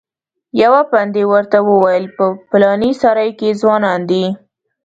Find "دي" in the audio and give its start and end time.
4.09-4.25